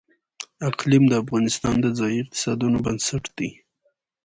[0.69, 3.49] اقلیم د افغانستان د ځایي اقتصادونو بنسټ دی.